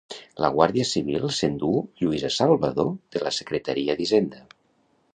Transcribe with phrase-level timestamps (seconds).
[0.43, 1.69] La Guàrdia Civil s'endú
[2.05, 4.47] Lluïsa Salvadó de la secretaria d'Hisenda.